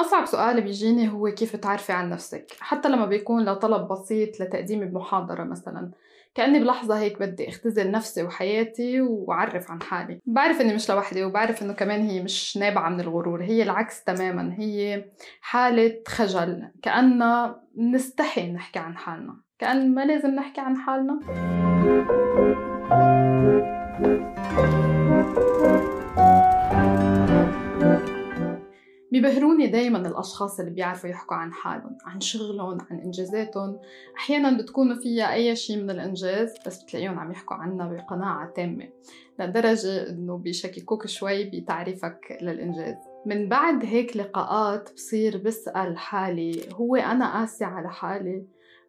[0.00, 5.44] أصعب سؤال بيجيني هو كيف تعرفي عن نفسك؟ حتى لما بيكون لطلب بسيط لتقديم بمحاضرة
[5.44, 5.90] مثلا.
[6.34, 10.20] كأني بلحظة هيك بدي أختزل نفسي وحياتي وأعرف عن حالي.
[10.26, 13.42] بعرف إني مش لوحدي وبعرف إنه كمان هي مش نابعة من الغرور.
[13.42, 14.54] هي العكس تماما.
[14.58, 15.04] هي
[15.40, 16.68] حالة خجل.
[16.82, 19.36] كأننا نستحي نحكي عن حالنا.
[19.58, 21.18] كأن ما لازم نحكي عن حالنا.
[29.28, 33.78] بيبهروني دايما الأشخاص اللي بيعرفوا يحكوا عن حالهم عن شغلهم عن إنجازاتهم.
[34.16, 38.88] أحيانا بتكونوا فيها أي شيء من الإنجاز بس بتلاقيهم عم يحكوا عنها بقناعة تامة
[39.38, 42.96] لدرجة إنه بيشككوك شوي بتعريفك للإنجاز.
[43.26, 48.46] من بعد هيك لقاءات بصير بسأل حالي هو أنا قاسي على حالي؟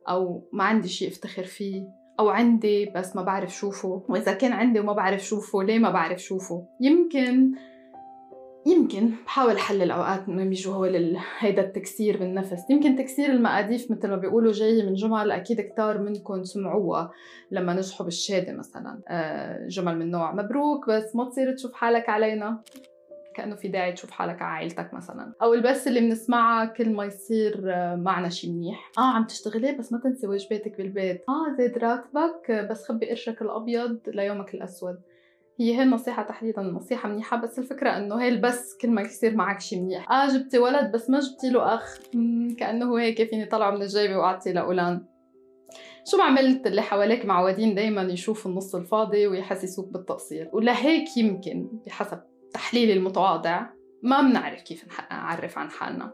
[0.09, 1.83] أو ما عندي شيء أفتخر فيه؟
[2.19, 6.19] أو عندي بس ما بعرف شوفه؟ وإذا كان عندي وما بعرف شوفه ليه ما بعرف
[6.19, 7.51] شوفه؟ يمكن
[8.69, 10.83] يمكن بحاول حل أوقات انه بيجوا هو
[11.39, 12.69] هيدا التكسير بالنفس.
[12.69, 17.11] يمكن تكسير المقاديف مثل ما بيقولوا جاي من جمل أكيد كتار منكم سمعوها
[17.51, 19.01] لما نجحوا بالشهاده مثلا.
[19.07, 22.61] آه، جمل من نوع مبروك بس ما تصير تشوف حالك علينا.
[23.35, 25.33] كأنه في داعي تشوف حالك على عائلتك مثلا.
[25.41, 28.91] أو البس اللي بنسمعها كل ما يصير آه، معنا شيء منيح.
[28.97, 31.23] آه عم تشتغلي بس ما تنسي واجباتك بالبيت.
[31.29, 34.99] آه زيد راتبك بس خبي قرشك الأبيض ليومك الأسود.
[35.59, 39.61] هي هي النصيحة تحديدا نصيحة منيحة بس الفكرة إنه هي البس كل ما يصير معك
[39.61, 40.11] شيء منيح.
[40.11, 41.97] آه جبتي ولد بس ما جبتي له أخ.
[42.57, 45.05] كأنه هيك فيني طلعه من الجيبة واعطي لأولان.
[46.05, 50.49] شو ما عملت اللي حواليك معودين دايما يشوفوا النص الفاضي ويحسسوك بالتقصير.
[50.53, 52.19] ولهيك يمكن بحسب
[52.53, 53.65] تحليلي المتواضع
[54.03, 56.13] ما بنعرف كيف نعرف عن حالنا.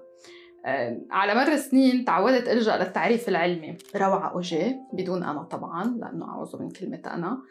[0.66, 3.78] آه، على مر السنين تعودت ألجأ للتعريف العلمي.
[3.96, 7.42] روعة أوجي بدون أنا طبعا لأنه أعوذ من كلمة أنا.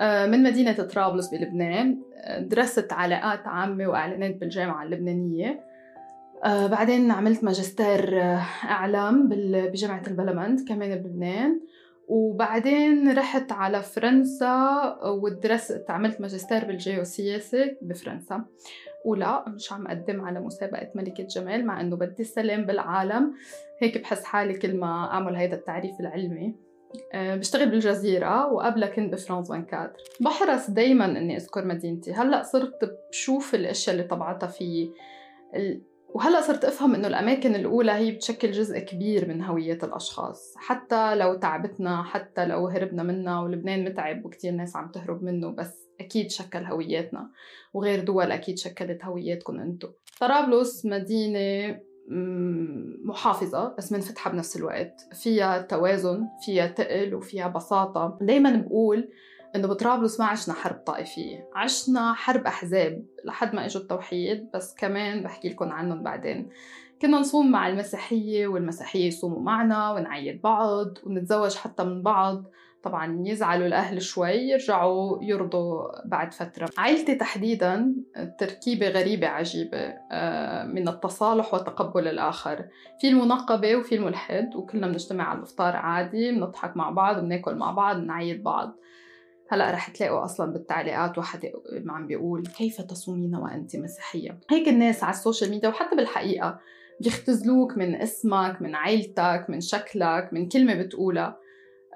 [0.00, 5.60] من مدينة طرابلس بلبنان آه، درست علاقات عامة وإعلانات بالجامعة اللبنانية.
[6.44, 8.22] آه، بعدين عملت ماجستير
[8.64, 11.60] إعلام بجامعة البلمند كمان بلبنان.
[12.08, 18.44] وبعدين رحت على فرنسا ودرست عملت ماجستير بالجيوسياسة بفرنسا.
[19.04, 23.34] ولا مش عم أقدم على مسابقة ملكة جمال مع إنه بدي السلام بالعالم.
[23.82, 26.46] هيك بحس حالي كل ما أعمل هيدا التعريف العلمي.
[26.46, 26.63] آه،
[27.14, 32.12] بشتغل بالجزيرة وقبلها كنت بفرانس 24 بحرص دايما إني أذكر مدينتي.
[32.12, 34.90] هلأ صرت بشوف الأشياء اللي طبعتها في
[36.14, 40.54] وهلأ صرت أفهم إنه الأماكن الأولى هي بتشكل جزء كبير من هوية الأشخاص.
[40.56, 45.88] حتى لو تعبتنا حتى لو هربنا منها ولبنان متعب وكتير ناس عم تهرب منه بس
[46.00, 47.30] أكيد شكل هوياتنا.
[47.74, 49.88] وغير دول أكيد شكلت هوياتكم أنتم
[50.20, 51.78] طرابلس مدينة
[53.04, 55.08] محافظة بس منفتحة بنفس الوقت.
[55.22, 58.18] فيها توازن فيها تقل وفيها بساطة.
[58.20, 59.08] دايما بقول
[59.56, 61.48] إنه بطرابلس ما عشنا حرب طائفية.
[61.54, 66.48] عشنا حرب أحزاب لحد ما إجوا التوحيد بس كمان بحكي لكم عنهم بعدين.
[67.02, 72.44] كنا نصوم مع المسيحية والمسيحية يصوموا معنا ونعيد بعض ونتزوج حتى من بعض.
[72.84, 76.68] طبعا يزعلوا الأهل شوي يرجعوا يرضوا بعد فترة.
[76.78, 77.94] عائلتي تحديدا
[78.38, 82.64] تركيبة غريبة عجيبة آه، من التصالح وتقبل الآخر.
[83.00, 87.96] في المنقبة وفي الملحد وكلنا بنجتمع على الإفطار عادي بنضحك مع بعض بناكل مع بعض
[87.96, 88.76] بنعيد بعض.
[89.48, 91.52] هلأ رح تلاقوا أصلا بالتعليقات واحد
[91.88, 96.60] عم بيقول كيف تصومين وأنت مسيحية؟ هيك الناس على ال social media وحتى بالحقيقة
[97.00, 101.44] بيختزلوك من اسمك من عيلتك من شكلك من كلمة بتقولها.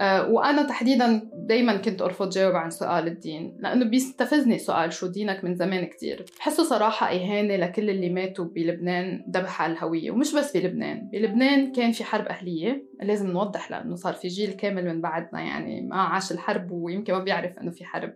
[0.00, 5.44] آه، وأنا تحديدا دايما كنت أرفض جاوب عن سؤال الدين لأنه بيستفزني سؤال شو دينك
[5.44, 6.25] من زمان كتير.
[6.38, 11.09] بحسه صراحة إهانة لكل اللي ماتوا بلبنان ذبح على الهوية ومش بس بلبنان.
[11.12, 15.81] بلبنان كان في حرب أهلية لازم نوضح لأنه صار في جيل كامل من بعدنا يعني
[15.81, 18.15] ما عاش الحرب ويمكن ما بيعرف إنه في حرب.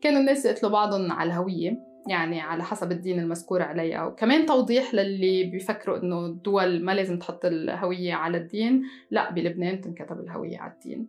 [0.00, 1.93] كانوا الناس يقتلوا بعضهم على الهوية.
[2.06, 7.44] يعني على حسب الدين المذكور عليها وكمان توضيح للي بيفكروا إنه الدول ما لازم تحط
[7.44, 11.06] الهوية على الدين لا بلبنان تنكتب الهوية على الدين.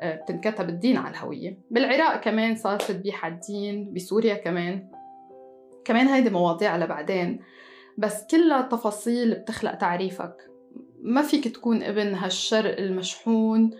[0.00, 1.58] آه، بتنكتب الدين على الهوية.
[1.70, 4.88] بالعراق كمان صار تذبيح على الدين بسوريا كمان.
[5.84, 7.40] كمان هيدي مواضيع لبعدين
[7.98, 10.36] بس كلها تفاصيل بتخلق تعريفك.
[11.02, 13.70] ما فيك تكون ابن هالشرق المشحون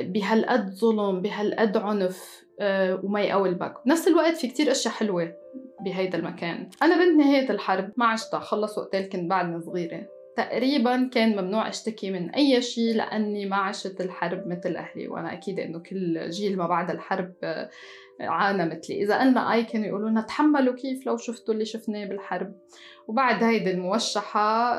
[0.00, 5.34] بهالقد ظلم بهالقد عنف آه، وما يقولبك بنفس الوقت في كتير أشياء حلوة.
[5.84, 6.68] بهيدا المكان.
[6.82, 10.06] أنا بنت نهاية الحرب ما عشتها خلص وقتها كنت بعدني صغيرة.
[10.36, 15.60] تقريبا كان ممنوع اشتكي من أي شيء لأني ما عشت الحرب مثل أهلي وأنا أكيد
[15.60, 17.70] إنه كل جيل ما بعد الحرب آه،
[18.20, 19.02] عانى مثلي.
[19.02, 22.54] إذا قلنا أي كانوا يقولوا لنا تحملوا كيف لو شفتوا اللي شفناه بالحرب
[23.08, 24.78] وبعد هيدي الموشحة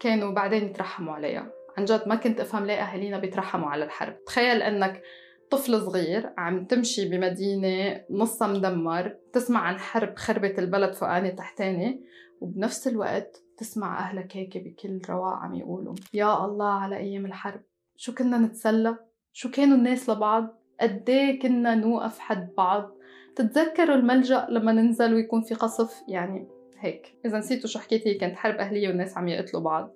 [0.00, 1.52] كانوا بعدين يترحموا عليها.
[1.78, 4.24] عن جد ما كنت أفهم ليه أهالينا بيترحموا على الحرب.
[4.26, 5.02] تخيل إنك
[5.50, 12.04] طفل صغير عم تمشي بمدينة نصها مدمر تسمع عن حرب خربت البلد فوقاني تحتاني
[12.40, 17.60] وبنفس الوقت تسمع أهلك هيك بكل رواق عم يقولوا يا الله على أيام الحرب
[17.96, 18.96] شو كنا نتسلى
[19.38, 22.90] شو كانوا الناس لبعض؟ قد إيه كنا نوقف حد بعض؟
[23.36, 26.48] تتذكروا الملجأ لما ننزل ويكون في قصف؟ يعني
[26.78, 27.18] هيك.
[27.24, 29.94] إذا نسيتوا شو حكيت هي كانت حرب أهلية والناس عم يقتلوا بعض.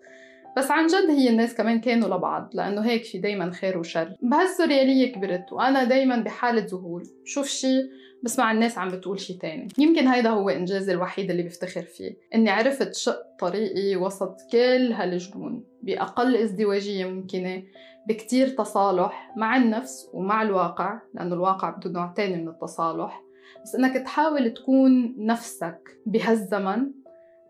[0.56, 4.14] بس عن جد هي الناس كمان كانوا لبعض لأنه هيك في دايما خير وشر.
[4.23, 7.02] بهالسوريالية كبرت وأنا دايما بحالة ذهول.
[7.25, 7.91] شوف شي
[8.23, 9.69] بسمع الناس عم بتقول شي تاني.
[9.79, 15.64] يمكن هيدا هو إنجازي الوحيد اللي بفتخر فيه إني عرفت شق طريقي وسط كل هالجنون.
[15.82, 17.62] بأقل ازدواجية ممكنة
[18.08, 23.23] بكتير تصالح مع النفس ومع الواقع لأنه الواقع بده نوع تاني من التصالح.
[23.64, 26.91] بس إنك تحاول تكون نفسك بهالزمن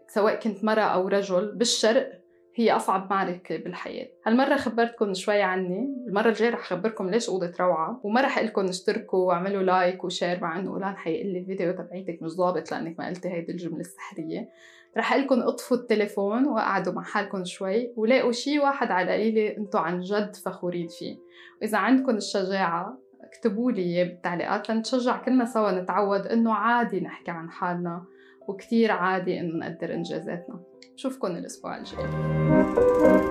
[0.08, 2.20] سواء كنت مرة أو رجل بالشرق
[2.55, 4.08] هي أصعب معركة بالحياة.
[4.26, 6.05] هالمرة خبرتكم شوي عني.
[6.08, 8.00] المرة الجاية رح أخبركم ليش أوضة روعة.
[8.05, 12.23] وما رح قلكم اشتركوا واعملوا like و share مع إنه أولان حيقول لي الفيديو تبعيتك
[12.23, 14.49] مش ضابط لأنك ما قلتي هيدي الجملة السحرية.
[14.97, 20.00] رح قلكم اطفوا التليفون واقعدوا مع حالكم شوي ولاقوا شي واحد على القليلة انتو عن
[20.00, 21.17] جد فخورين فيه.
[21.61, 28.05] وإذا عندكم الشجاعة اكتبوا لي بالتعليقات لنتشجع كلنا سوا نتعود إنه عادي نحكي عن حالنا.
[28.50, 30.61] وكتير عادي إنه نقدر إنجازاتنا.
[30.94, 33.29] بشوفكن الأسبوع الجاي.